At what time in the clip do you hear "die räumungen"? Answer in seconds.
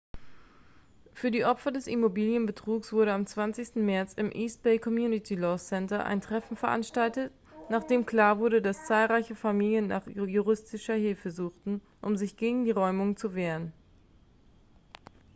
12.65-13.15